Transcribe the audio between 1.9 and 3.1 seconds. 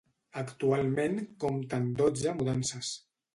dotze mudances.